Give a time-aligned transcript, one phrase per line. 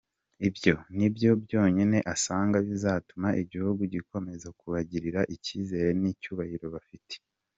[0.47, 7.13] Ibyo ni byo byonyine asanga bizatuma igihugu gikomeza kubagirira icyizere n’icyubahiro bafite.